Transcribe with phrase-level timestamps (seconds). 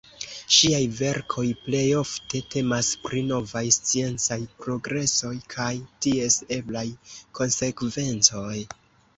[0.53, 5.71] Ŝiaj verkoj plejofte temas pri novaj sciencaj progresoj kaj
[6.07, 6.87] ties eblaj
[7.43, 8.61] konsekvencoj.